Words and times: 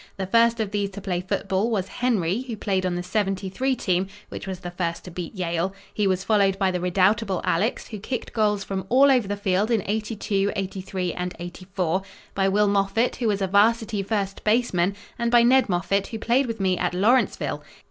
The 0.17 0.25
first 0.25 0.59
of 0.59 0.71
these 0.71 0.89
to 0.89 0.99
play 0.99 1.21
football 1.21 1.69
was 1.69 1.87
Henry, 1.99 2.41
who 2.47 2.57
played 2.57 2.87
on 2.87 2.95
the 2.95 3.03
'73 3.03 3.75
team 3.75 4.07
which 4.29 4.47
was 4.47 4.61
the 4.61 4.71
first 4.71 5.05
to 5.05 5.11
beat 5.11 5.35
Yale. 5.35 5.75
He 5.93 6.07
was 6.07 6.23
followed 6.23 6.57
by 6.57 6.71
the 6.71 6.79
redoubtable 6.79 7.39
Alex, 7.43 7.89
who 7.89 7.99
kicked 7.99 8.33
goals 8.33 8.63
from 8.63 8.87
all 8.89 9.11
over 9.11 9.27
the 9.27 9.37
field 9.37 9.69
in 9.69 9.83
'82, 9.85 10.53
'83, 10.55 11.13
and 11.13 11.35
'84, 11.37 12.01
by 12.33 12.49
Will 12.49 12.67
Moffat 12.67 13.17
who 13.17 13.27
was 13.27 13.43
a 13.43 13.47
Varsity 13.47 14.01
first 14.01 14.43
baseman 14.43 14.95
and 15.19 15.29
by 15.29 15.43
Ned 15.43 15.69
Moffat 15.69 16.07
who 16.07 16.17
played 16.17 16.47
with 16.47 16.59
me 16.59 16.79
at 16.79 16.95
Lawrenceville. 16.95 17.61